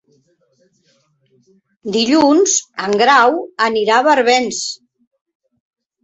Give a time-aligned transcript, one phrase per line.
[1.95, 2.55] Dilluns
[2.85, 4.63] en Grau anirà a Barbens.